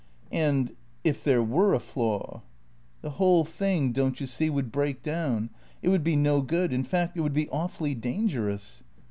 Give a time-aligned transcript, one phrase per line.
[0.31, 2.41] "And if there were a flaw?"
[3.03, 5.51] "The whole thing, don't you see, would break down;
[5.83, 6.73] it would be no good.
[6.73, 8.83] In fact, it would be awfully dangerous."